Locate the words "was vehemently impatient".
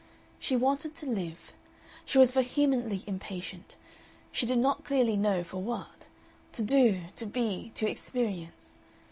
2.17-3.75